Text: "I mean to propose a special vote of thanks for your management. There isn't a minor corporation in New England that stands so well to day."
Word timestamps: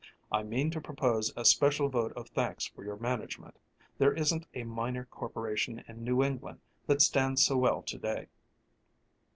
"I 0.31 0.41
mean 0.41 0.71
to 0.71 0.81
propose 0.81 1.31
a 1.37 1.45
special 1.45 1.87
vote 1.87 2.11
of 2.13 2.29
thanks 2.29 2.65
for 2.65 2.83
your 2.83 2.95
management. 2.97 3.59
There 3.99 4.11
isn't 4.13 4.47
a 4.55 4.63
minor 4.63 5.05
corporation 5.05 5.83
in 5.87 6.03
New 6.03 6.23
England 6.23 6.59
that 6.87 7.03
stands 7.03 7.45
so 7.45 7.55
well 7.55 7.83
to 7.83 7.99
day." 7.99 8.27